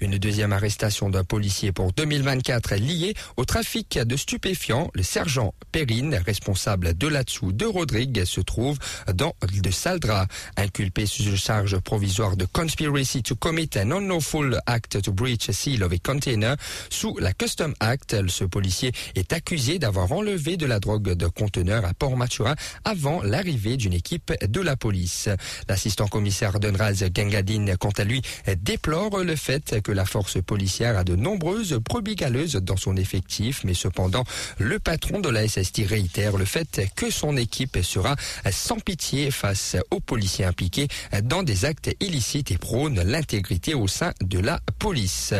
Une 0.00 0.18
deuxième 0.18 0.52
arrestation 0.52 1.10
d'un 1.10 1.24
policier 1.24 1.72
pour 1.72 1.92
2024 1.92 2.76
liée 2.76 3.14
au 3.36 3.44
trafic 3.44 3.98
de 3.98 4.16
stupéfiants. 4.16 4.90
Le 4.94 5.02
sergent 5.02 5.54
Perrine, 5.72 6.20
responsable 6.24 6.96
de 6.96 7.06
là-dessous 7.06 7.52
de 7.52 7.66
Rodrigue, 7.66 8.24
se 8.24 8.40
trouve 8.40 8.78
dans 9.12 9.34
de 9.62 9.70
Saldra, 9.70 10.26
inculpé 10.56 11.06
sous 11.06 11.24
une 11.24 11.36
charge 11.36 11.78
provisoire 11.78 12.36
de 12.36 12.46
conspiracy 12.46 13.22
to 13.22 13.34
commit 13.34 13.70
an 13.76 13.90
unlawful 13.90 14.58
act 14.66 15.02
to 15.02 15.12
breach 15.12 15.48
a 15.48 15.52
seal 15.52 15.82
of 15.82 15.92
a 15.92 15.98
container 15.98 16.56
sous 16.90 17.16
la 17.18 17.32
Custom 17.32 17.74
Act. 17.80 18.16
Ce 18.28 18.44
policier 18.44 18.92
est 19.14 19.32
accusé 19.32 19.78
d'avoir 19.78 20.10
enlevé 20.12 20.56
de 20.56 20.66
la 20.66 20.80
drogue 20.80 21.12
de 21.12 21.26
conteneur 21.26 21.84
à 21.84 21.94
Port-Maturin 21.94 22.54
avant 22.84 23.22
l'arrivée 23.22 23.76
d'une 23.76 23.92
équipe 23.92 24.32
de 24.46 24.60
la 24.60 24.76
police. 24.76 25.28
L'assistant 25.68 26.07
commissaire 26.08 26.60
Dunraz 26.60 27.04
Gangadine, 27.10 27.76
quant 27.76 27.92
à 27.96 28.04
lui, 28.04 28.22
déplore 28.62 29.18
le 29.18 29.36
fait 29.36 29.80
que 29.82 29.92
la 29.92 30.04
force 30.04 30.40
policière 30.42 30.98
a 30.98 31.04
de 31.04 31.16
nombreuses 31.16 31.74
brebis 31.74 32.16
galeuses 32.16 32.54
dans 32.54 32.76
son 32.76 32.96
effectif, 32.96 33.62
mais 33.64 33.74
cependant, 33.74 34.24
le 34.58 34.78
patron 34.78 35.20
de 35.20 35.28
la 35.28 35.46
SST 35.46 35.82
réitère 35.86 36.36
le 36.36 36.44
fait 36.44 36.82
que 36.96 37.10
son 37.10 37.36
équipe 37.36 37.78
sera 37.82 38.16
sans 38.50 38.78
pitié 38.78 39.30
face 39.30 39.76
aux 39.90 40.00
policiers 40.00 40.44
impliqués 40.44 40.88
dans 41.22 41.42
des 41.42 41.64
actes 41.64 41.94
illicites 42.00 42.50
et 42.50 42.58
prône 42.58 43.00
l'intégrité 43.02 43.74
au 43.74 43.88
sein 43.88 44.12
de 44.22 44.38
la 44.38 44.60
police. 44.78 45.34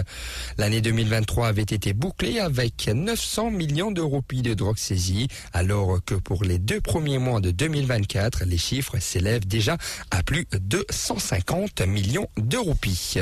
L'année 0.58 0.80
2023 0.80 1.48
avait 1.48 1.62
été 1.62 1.92
bouclée 1.92 2.40
avec 2.40 2.88
900 2.92 3.50
millions 3.50 3.90
de 3.90 4.00
roupies 4.00 4.42
de 4.42 4.54
drogue 4.54 4.78
saisie, 4.78 5.28
alors 5.52 5.98
que 6.04 6.14
pour 6.14 6.44
les 6.44 6.58
deux 6.58 6.80
premiers 6.80 7.18
mois 7.18 7.40
de 7.40 7.50
2024, 7.50 8.44
les 8.44 8.58
chiffres 8.58 8.98
s'élèvent 8.98 9.46
déjà 9.46 9.76
à 10.10 10.22
plus 10.22 10.46
de 10.60 10.84
150 10.90 11.86
millions 11.86 12.28
de 12.36 12.56
roupies. 12.56 13.18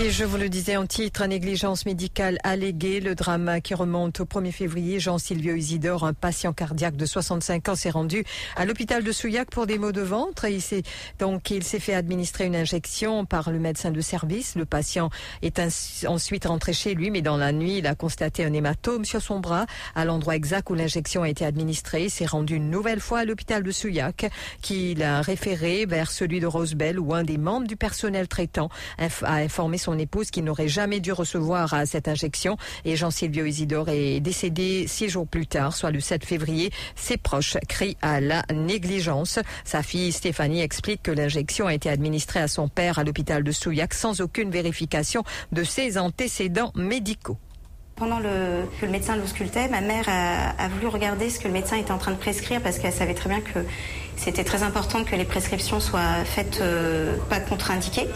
Et 0.00 0.10
je 0.10 0.24
vous 0.24 0.38
le 0.38 0.48
disais 0.48 0.78
en 0.78 0.86
titre, 0.86 1.26
négligence 1.26 1.84
médicale 1.84 2.38
alléguée, 2.44 2.98
le 2.98 3.14
drame 3.14 3.60
qui 3.62 3.74
remonte 3.74 4.20
au 4.20 4.24
1er 4.24 4.50
février. 4.50 4.98
Jean-Sylvio 4.98 5.54
Isidore, 5.54 6.04
un 6.04 6.14
patient 6.14 6.54
cardiaque 6.54 6.96
de 6.96 7.04
65 7.04 7.68
ans, 7.68 7.74
s'est 7.74 7.90
rendu 7.90 8.24
à 8.56 8.64
l'hôpital 8.64 9.04
de 9.04 9.12
Souillac 9.12 9.50
pour 9.50 9.66
des 9.66 9.76
maux 9.76 9.92
de 9.92 10.00
ventre. 10.00 10.46
Il 10.46 10.62
s'est, 10.62 10.82
donc, 11.18 11.50
il 11.50 11.62
s'est 11.62 11.78
fait 11.78 11.92
administrer 11.92 12.46
une 12.46 12.56
injection 12.56 13.26
par 13.26 13.50
le 13.50 13.58
médecin 13.58 13.90
de 13.90 14.00
service. 14.00 14.54
Le 14.54 14.64
patient 14.64 15.10
est 15.42 15.60
ensuite 16.08 16.46
rentré 16.46 16.72
chez 16.72 16.94
lui, 16.94 17.10
mais 17.10 17.20
dans 17.20 17.36
la 17.36 17.52
nuit, 17.52 17.76
il 17.78 17.86
a 17.86 17.94
constaté 17.94 18.46
un 18.46 18.52
hématome 18.54 19.04
sur 19.04 19.20
son 19.20 19.40
bras 19.40 19.66
à 19.94 20.06
l'endroit 20.06 20.36
exact 20.36 20.70
où 20.70 20.74
l'injection 20.74 21.22
a 21.22 21.28
été 21.28 21.44
administrée. 21.44 22.04
Il 22.04 22.10
s'est 22.10 22.24
rendu 22.24 22.56
une 22.56 22.70
nouvelle 22.70 23.00
fois 23.00 23.18
à 23.18 23.24
l'hôpital 23.26 23.62
de 23.62 23.70
Souillac, 23.70 24.30
qui 24.62 24.94
l'a 24.94 25.20
référé 25.20 25.84
vers 25.84 26.10
celui 26.10 26.40
de 26.40 26.46
Rosebell 26.46 26.98
où 26.98 27.12
un 27.12 27.24
des 27.24 27.36
membres 27.36 27.66
du 27.66 27.76
personnel 27.76 28.26
traitant 28.26 28.70
a 28.96 29.34
informé 29.34 29.76
son 29.82 29.98
épouse 29.98 30.30
qu'il 30.30 30.44
n'aurait 30.44 30.68
jamais 30.68 31.00
dû 31.00 31.12
recevoir 31.12 31.74
euh, 31.74 31.82
cette 31.84 32.08
injection. 32.08 32.56
Et 32.84 32.96
Jean-Sylvio 32.96 33.44
Isidore 33.44 33.88
est 33.88 34.20
décédé 34.20 34.86
six 34.88 35.08
jours 35.08 35.26
plus 35.26 35.46
tard, 35.46 35.74
soit 35.74 35.90
le 35.90 36.00
7 36.00 36.24
février. 36.24 36.70
Ses 36.96 37.16
proches 37.16 37.56
crient 37.68 37.96
à 38.00 38.20
la 38.20 38.44
négligence. 38.54 39.38
Sa 39.64 39.82
fille 39.82 40.12
Stéphanie 40.12 40.62
explique 40.62 41.02
que 41.02 41.10
l'injection 41.10 41.66
a 41.66 41.74
été 41.74 41.90
administrée 41.90 42.40
à 42.40 42.48
son 42.48 42.68
père 42.68 42.98
à 42.98 43.04
l'hôpital 43.04 43.42
de 43.42 43.52
Souillac 43.52 43.94
sans 43.94 44.20
aucune 44.20 44.50
vérification 44.50 45.24
de 45.50 45.64
ses 45.64 45.98
antécédents 45.98 46.72
médicaux. 46.74 47.38
Pendant 47.96 48.18
que 48.20 48.86
le 48.86 48.90
médecin 48.90 49.16
l'auscultait, 49.16 49.68
ma 49.68 49.80
mère 49.80 50.08
a 50.08 50.68
voulu 50.68 50.86
regarder 50.86 51.28
ce 51.28 51.38
que 51.38 51.46
le 51.46 51.52
médecin 51.52 51.76
était 51.76 51.92
en 51.92 51.98
train 51.98 52.12
de 52.12 52.16
prescrire 52.16 52.60
parce 52.62 52.78
qu'elle 52.78 52.92
savait 52.92 53.14
très 53.14 53.28
bien 53.28 53.40
que 53.40 53.60
c'était 54.24 54.44
très 54.44 54.62
important 54.62 55.02
que 55.02 55.16
les 55.16 55.24
prescriptions 55.24 55.80
soient 55.80 56.24
faites 56.24 56.60
euh, 56.60 57.16
pas 57.28 57.40
contre-indiquées. 57.40 58.06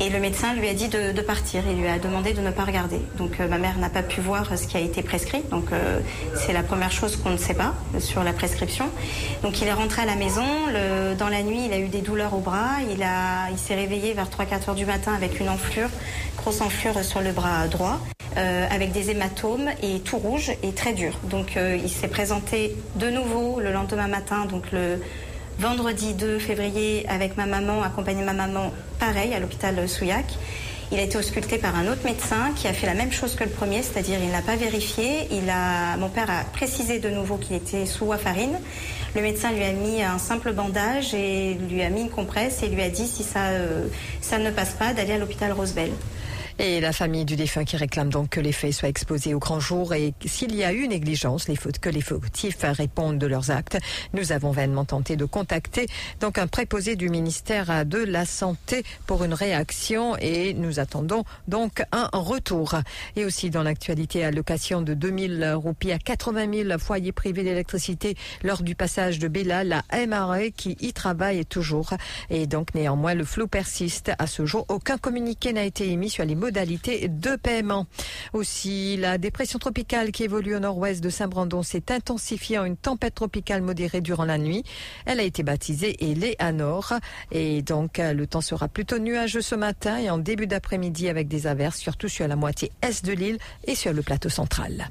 Et 0.00 0.10
le 0.10 0.18
médecin 0.18 0.54
lui 0.54 0.68
a 0.68 0.74
dit 0.74 0.88
de, 0.88 1.12
de 1.12 1.20
partir. 1.22 1.62
Il 1.70 1.76
lui 1.80 1.86
a 1.86 1.98
demandé 2.00 2.32
de 2.32 2.40
ne 2.40 2.50
pas 2.50 2.64
regarder. 2.64 2.98
Donc 3.16 3.38
euh, 3.38 3.46
ma 3.46 3.58
mère 3.58 3.78
n'a 3.78 3.88
pas 3.88 4.02
pu 4.02 4.20
voir 4.20 4.58
ce 4.58 4.66
qui 4.66 4.76
a 4.76 4.80
été 4.80 5.02
prescrit. 5.02 5.42
Donc 5.52 5.66
euh, 5.72 6.00
c'est 6.34 6.52
la 6.52 6.64
première 6.64 6.90
chose 6.90 7.16
qu'on 7.16 7.30
ne 7.30 7.36
sait 7.36 7.54
pas 7.54 7.74
sur 8.00 8.24
la 8.24 8.32
prescription. 8.32 8.86
Donc 9.44 9.60
il 9.62 9.68
est 9.68 9.72
rentré 9.72 10.02
à 10.02 10.06
la 10.06 10.16
maison. 10.16 10.42
Le- 10.72 11.14
dans 11.14 11.28
la 11.28 11.42
nuit, 11.42 11.60
il 11.66 11.72
a 11.72 11.78
eu 11.78 11.88
des 11.88 12.00
douleurs 12.00 12.34
au 12.34 12.40
bras. 12.40 12.78
Il, 12.92 13.02
a, 13.04 13.48
il 13.52 13.58
s'est 13.58 13.76
réveillé 13.76 14.14
vers 14.14 14.26
3-4 14.28 14.70
heures 14.70 14.74
du 14.74 14.86
matin 14.86 15.12
avec 15.14 15.38
une 15.38 15.48
enflure, 15.48 15.88
grosse 16.38 16.60
enflure 16.60 17.04
sur 17.04 17.20
le 17.20 17.30
bras 17.30 17.68
droit, 17.68 18.00
euh, 18.36 18.66
avec 18.68 18.90
des 18.90 19.10
hématomes 19.10 19.68
et 19.82 20.00
tout 20.00 20.16
rouge 20.18 20.50
et 20.64 20.72
très 20.72 20.92
dur. 20.92 21.18
Donc 21.24 21.56
euh, 21.56 21.78
il 21.80 21.90
s'est 21.90 22.08
présenté 22.08 22.74
de 22.96 23.10
nouveau 23.10 23.60
le 23.60 23.70
lendemain 23.72 24.08
matin, 24.08 24.46
donc 24.46 24.64
le 24.72 24.98
vendredi 25.58 26.14
2 26.14 26.38
février, 26.38 27.06
avec 27.08 27.36
ma 27.36 27.46
maman, 27.46 27.82
accompagné 27.82 28.22
ma 28.22 28.32
maman, 28.32 28.72
pareil, 28.98 29.34
à 29.34 29.40
l'hôpital 29.40 29.88
Souillac. 29.88 30.26
Il 30.92 30.98
a 30.98 31.02
été 31.02 31.16
ausculté 31.16 31.56
par 31.56 31.74
un 31.74 31.90
autre 31.90 32.04
médecin 32.04 32.52
qui 32.54 32.68
a 32.68 32.74
fait 32.74 32.86
la 32.86 32.92
même 32.92 33.12
chose 33.12 33.34
que 33.34 33.44
le 33.44 33.50
premier, 33.50 33.82
c'est-à-dire 33.82 34.18
il 34.22 34.30
n'a 34.30 34.42
pas 34.42 34.56
vérifié. 34.56 35.26
Il 35.30 35.48
a, 35.48 35.96
mon 35.96 36.10
père 36.10 36.30
a 36.30 36.44
précisé 36.44 36.98
de 36.98 37.08
nouveau 37.08 37.38
qu'il 37.38 37.56
était 37.56 37.86
sous 37.86 38.04
warfarine. 38.04 38.58
Le 39.14 39.22
médecin 39.22 39.52
lui 39.52 39.64
a 39.64 39.72
mis 39.72 40.02
un 40.02 40.18
simple 40.18 40.52
bandage 40.52 41.14
et 41.14 41.54
lui 41.70 41.82
a 41.82 41.88
mis 41.88 42.02
une 42.02 42.10
compresse 42.10 42.62
et 42.62 42.68
lui 42.68 42.82
a 42.82 42.90
dit 42.90 43.06
si 43.06 43.22
ça, 43.22 43.46
euh, 43.52 43.86
ça 44.20 44.36
ne 44.36 44.50
passe 44.50 44.74
pas 44.74 44.92
d'aller 44.92 45.14
à 45.14 45.18
l'hôpital 45.18 45.52
Rosebell. 45.52 45.92
Et 46.58 46.80
la 46.80 46.92
famille 46.92 47.24
du 47.24 47.36
défunt 47.36 47.64
qui 47.64 47.76
réclame 47.76 48.10
donc 48.10 48.30
que 48.30 48.40
les 48.40 48.52
faits 48.52 48.72
soient 48.72 48.88
exposés 48.88 49.34
au 49.34 49.38
grand 49.38 49.60
jour 49.60 49.94
et 49.94 50.14
s'il 50.26 50.54
y 50.54 50.64
a 50.64 50.72
eu 50.72 50.86
négligence, 50.86 51.48
les 51.48 51.56
fautes, 51.56 51.78
que 51.78 51.88
les 51.88 52.00
fautifs 52.00 52.62
répondent 52.62 53.18
de 53.18 53.26
leurs 53.26 53.50
actes. 53.50 53.78
Nous 54.12 54.32
avons 54.32 54.50
vainement 54.50 54.84
tenté 54.84 55.16
de 55.16 55.24
contacter 55.24 55.86
donc 56.20 56.38
un 56.38 56.46
préposé 56.46 56.96
du 56.96 57.08
ministère 57.08 57.86
de 57.86 57.98
la 57.98 58.26
Santé 58.26 58.84
pour 59.06 59.24
une 59.24 59.34
réaction 59.34 60.16
et 60.18 60.54
nous 60.54 60.78
attendons 60.78 61.24
donc 61.48 61.82
un 61.92 62.08
retour. 62.12 62.74
Et 63.16 63.24
aussi 63.24 63.50
dans 63.50 63.62
l'actualité, 63.62 64.24
allocation 64.24 64.82
de 64.82 64.94
2000 64.94 65.54
roupies 65.54 65.92
à 65.92 65.98
80 65.98 66.64
000 66.68 66.78
foyers 66.78 67.12
privés 67.12 67.44
d'électricité 67.44 68.16
lors 68.42 68.62
du 68.62 68.74
passage 68.74 69.18
de 69.18 69.28
Bella, 69.28 69.64
la 69.64 69.82
MRE 70.06 70.50
qui 70.56 70.76
y 70.80 70.92
travaille 70.92 71.44
toujours. 71.46 71.90
Et 72.30 72.46
donc 72.46 72.74
néanmoins, 72.74 73.14
le 73.14 73.24
flou 73.24 73.46
persiste. 73.46 74.12
À 74.18 74.26
ce 74.26 74.46
jour, 74.46 74.66
aucun 74.68 74.98
communiqué 74.98 75.52
n'a 75.52 75.64
été 75.64 75.90
émis 75.90 76.10
sur 76.10 76.24
les 76.24 76.34
modalités 76.42 77.06
de 77.08 77.36
paiement. 77.36 77.86
Aussi, 78.32 78.96
la 78.96 79.16
dépression 79.16 79.60
tropicale 79.60 80.10
qui 80.10 80.24
évolue 80.24 80.56
au 80.56 80.58
nord-ouest 80.58 81.00
de 81.00 81.08
Saint-Brandon 81.08 81.62
s'est 81.62 81.92
intensifiée 81.92 82.58
en 82.58 82.64
une 82.64 82.76
tempête 82.76 83.14
tropicale 83.14 83.62
modérée 83.62 84.00
durant 84.00 84.24
la 84.24 84.38
nuit. 84.38 84.64
Elle 85.06 85.20
a 85.20 85.22
été 85.22 85.44
baptisée 85.44 85.96
Nord 86.52 86.94
Et 87.30 87.62
donc, 87.62 87.98
le 87.98 88.26
temps 88.26 88.40
sera 88.40 88.66
plutôt 88.66 88.98
nuageux 88.98 89.40
ce 89.40 89.54
matin 89.54 89.98
et 89.98 90.10
en 90.10 90.18
début 90.18 90.48
d'après-midi 90.48 91.08
avec 91.08 91.28
des 91.28 91.46
averses, 91.46 91.78
surtout 91.78 92.08
sur 92.08 92.26
la 92.26 92.34
moitié 92.34 92.72
est 92.82 93.04
de 93.04 93.12
l'île 93.12 93.38
et 93.64 93.76
sur 93.76 93.92
le 93.92 94.02
plateau 94.02 94.28
central. 94.28 94.90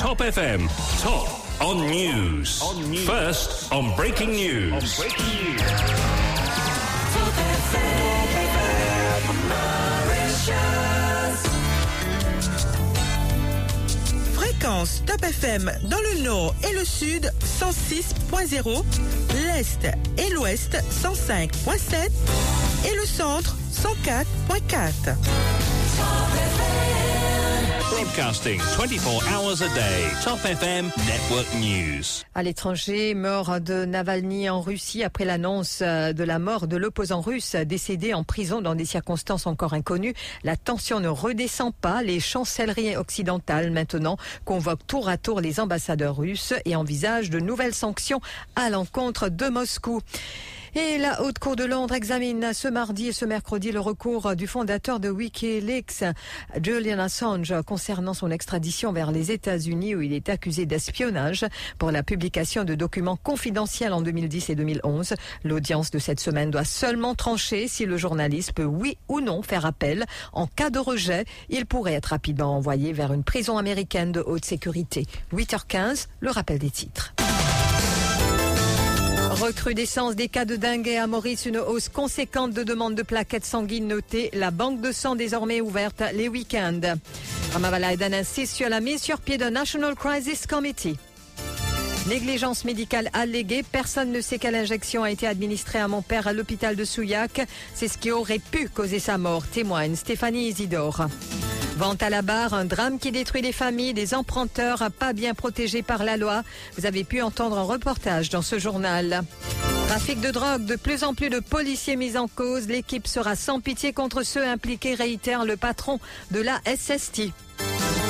Top 0.00 0.20
FM. 0.20 0.68
Top 1.02 1.28
on 1.60 1.74
news. 1.74 2.44
First 3.06 3.70
on 3.72 3.94
breaking 3.94 4.32
news. 4.32 4.80
Fréquence 4.80 6.03
Top 14.64 15.22
FM 15.22 15.70
dans 15.90 16.00
le 16.00 16.22
nord 16.22 16.54
et 16.66 16.72
le 16.72 16.86
sud 16.86 17.30
106.0, 17.60 18.82
l'est 19.44 19.84
et 20.16 20.30
l'ouest 20.30 20.82
105.7 20.90 22.08
et 22.86 22.96
le 22.96 23.04
centre 23.04 23.54
104.4. 23.74 25.53
Broadcasting 27.94 28.58
24 28.58 29.22
hours 29.28 29.62
a 29.62 29.68
day. 29.72 30.10
Top 30.24 30.44
FM 30.44 30.86
Network 31.06 31.46
News. 31.60 32.24
À 32.34 32.42
l'étranger, 32.42 33.14
mort 33.14 33.60
de 33.60 33.84
Navalny 33.84 34.50
en 34.50 34.60
Russie 34.60 35.04
après 35.04 35.24
l'annonce 35.24 35.78
euh, 35.80 36.12
de 36.12 36.24
la 36.24 36.40
mort 36.40 36.66
de 36.66 36.76
l'opposant 36.76 37.20
russe 37.20 37.54
décédé 37.54 38.12
en 38.12 38.24
prison 38.24 38.60
dans 38.60 38.74
des 38.74 38.84
circonstances 38.84 39.46
encore 39.46 39.74
inconnues. 39.74 40.14
La 40.42 40.56
tension 40.56 40.98
ne 40.98 41.06
redescend 41.06 41.72
pas. 41.72 42.02
Les 42.02 42.18
chancelleries 42.18 42.96
occidentales 42.96 43.70
maintenant 43.70 44.16
convoquent 44.44 44.86
tour 44.88 45.08
à 45.08 45.16
tour 45.16 45.40
les 45.40 45.60
ambassadeurs 45.60 46.16
russes 46.16 46.52
et 46.64 46.74
envisagent 46.74 47.30
de 47.30 47.38
nouvelles 47.38 47.74
sanctions 47.74 48.20
à 48.56 48.70
l'encontre 48.70 49.28
de 49.28 49.48
Moscou. 49.48 50.00
Et 50.76 50.98
la 50.98 51.22
Haute 51.22 51.38
Cour 51.38 51.54
de 51.54 51.62
Londres 51.62 51.94
examine 51.94 52.52
ce 52.52 52.66
mardi 52.66 53.06
et 53.06 53.12
ce 53.12 53.24
mercredi 53.24 53.70
le 53.70 53.78
recours 53.78 54.34
du 54.34 54.48
fondateur 54.48 54.98
de 54.98 55.08
Wikileaks, 55.08 56.02
Julian 56.60 56.98
Assange, 56.98 57.54
concernant 57.64 58.12
son 58.12 58.32
extradition 58.32 58.92
vers 58.92 59.12
les 59.12 59.30
États-Unis 59.30 59.94
où 59.94 60.00
il 60.00 60.12
est 60.12 60.28
accusé 60.28 60.66
d'espionnage 60.66 61.46
pour 61.78 61.92
la 61.92 62.02
publication 62.02 62.64
de 62.64 62.74
documents 62.74 63.16
confidentiels 63.16 63.92
en 63.92 64.02
2010 64.02 64.50
et 64.50 64.54
2011. 64.56 65.14
L'audience 65.44 65.92
de 65.92 66.00
cette 66.00 66.18
semaine 66.18 66.50
doit 66.50 66.64
seulement 66.64 67.14
trancher 67.14 67.68
si 67.68 67.86
le 67.86 67.96
journaliste 67.96 68.52
peut 68.52 68.64
oui 68.64 68.98
ou 69.06 69.20
non 69.20 69.42
faire 69.42 69.66
appel. 69.66 70.04
En 70.32 70.48
cas 70.48 70.70
de 70.70 70.80
rejet, 70.80 71.24
il 71.50 71.66
pourrait 71.66 71.94
être 71.94 72.06
rapidement 72.06 72.56
envoyé 72.56 72.92
vers 72.92 73.12
une 73.12 73.22
prison 73.22 73.58
américaine 73.58 74.10
de 74.10 74.24
haute 74.26 74.44
sécurité. 74.44 75.06
8h15, 75.32 76.08
le 76.18 76.30
rappel 76.32 76.58
des 76.58 76.70
titres. 76.70 77.14
Recrudescence 79.34 80.14
des 80.14 80.28
cas 80.28 80.44
de 80.44 80.54
dengue 80.54 80.88
à 80.90 81.06
Maurice, 81.06 81.46
une 81.46 81.58
hausse 81.58 81.88
conséquente 81.88 82.52
de 82.52 82.62
demandes 82.62 82.94
de 82.94 83.02
plaquettes 83.02 83.44
sanguines 83.44 83.88
notées. 83.88 84.30
La 84.32 84.50
banque 84.50 84.80
de 84.80 84.92
sang 84.92 85.16
désormais 85.16 85.60
ouverte 85.60 86.02
les 86.14 86.28
week-ends. 86.28 86.96
Ramavala 87.52 87.88
insiste 88.12 88.54
sur 88.54 88.68
la 88.68 88.80
mise 88.80 89.02
sur 89.02 89.20
pied 89.20 89.36
d'un 89.36 89.50
National 89.50 89.96
Crisis 89.96 90.46
Committee. 90.46 90.96
Négligence 92.08 92.64
médicale 92.64 93.10
alléguée. 93.12 93.64
Personne 93.64 94.12
ne 94.12 94.20
sait 94.20 94.38
quelle 94.38 94.54
injection 94.54 95.02
a 95.02 95.10
été 95.10 95.26
administrée 95.26 95.80
à 95.80 95.88
mon 95.88 96.02
père 96.02 96.28
à 96.28 96.32
l'hôpital 96.32 96.76
de 96.76 96.84
Souillac. 96.84 97.46
C'est 97.74 97.88
ce 97.88 97.98
qui 97.98 98.12
aurait 98.12 98.38
pu 98.38 98.68
causer 98.68 98.98
sa 98.98 99.18
mort, 99.18 99.46
témoigne 99.46 99.96
Stéphanie 99.96 100.48
Isidore. 100.48 101.06
Vente 101.76 102.04
à 102.04 102.10
la 102.10 102.22
barre, 102.22 102.54
un 102.54 102.64
drame 102.64 103.00
qui 103.00 103.10
détruit 103.10 103.42
les 103.42 103.52
familles, 103.52 103.94
des 103.94 104.14
emprunteurs 104.14 104.90
pas 104.96 105.12
bien 105.12 105.34
protégés 105.34 105.82
par 105.82 106.04
la 106.04 106.16
loi. 106.16 106.42
Vous 106.78 106.86
avez 106.86 107.02
pu 107.02 107.20
entendre 107.20 107.58
un 107.58 107.62
reportage 107.62 108.30
dans 108.30 108.42
ce 108.42 108.60
journal. 108.60 109.22
Trafic 109.88 110.20
de 110.20 110.30
drogue, 110.30 110.64
de 110.64 110.76
plus 110.76 111.02
en 111.02 111.14
plus 111.14 111.30
de 111.30 111.40
policiers 111.40 111.96
mis 111.96 112.16
en 112.16 112.28
cause. 112.28 112.68
L'équipe 112.68 113.08
sera 113.08 113.34
sans 113.34 113.60
pitié 113.60 113.92
contre 113.92 114.22
ceux 114.22 114.46
impliqués, 114.46 114.94
réitère 114.94 115.44
le 115.44 115.56
patron 115.56 115.98
de 116.30 116.40
la 116.40 116.60
SST. 116.64 117.32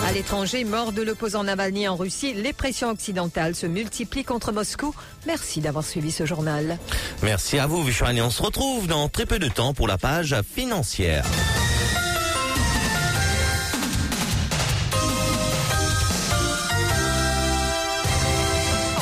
À 0.06 0.12
l'étranger, 0.12 0.64
mort 0.64 0.92
de 0.92 1.00
l'opposant 1.00 1.44
Navalny 1.44 1.88
en 1.88 1.96
Russie, 1.96 2.34
les 2.34 2.52
pressions 2.52 2.90
occidentales 2.90 3.54
se 3.54 3.66
multiplient 3.66 4.24
contre 4.24 4.52
Moscou. 4.52 4.94
Merci 5.26 5.62
d'avoir 5.62 5.84
suivi 5.84 6.12
ce 6.12 6.26
journal. 6.26 6.78
Merci 7.22 7.58
à 7.58 7.66
vous, 7.66 7.82
Vishwani. 7.82 8.20
On 8.20 8.30
se 8.30 8.42
retrouve 8.42 8.86
dans 8.86 9.08
très 9.08 9.24
peu 9.24 9.38
de 9.38 9.48
temps 9.48 9.72
pour 9.72 9.88
la 9.88 9.96
page 9.96 10.36
financière. 10.54 11.24